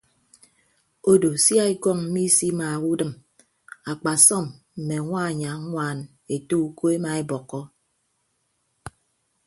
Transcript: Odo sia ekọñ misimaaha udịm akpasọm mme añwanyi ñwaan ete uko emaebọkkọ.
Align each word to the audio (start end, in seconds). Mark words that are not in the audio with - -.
Odo 1.11 1.29
sia 1.43 1.63
ekọñ 1.73 1.99
misimaaha 2.13 2.83
udịm 2.91 3.11
akpasọm 3.91 4.45
mme 4.79 4.95
añwanyi 5.01 5.49
ñwaan 5.65 5.99
ete 6.33 6.55
uko 6.65 6.83
emaebọkkọ. 6.95 7.61